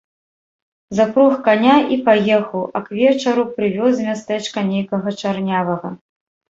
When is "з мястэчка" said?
4.01-4.69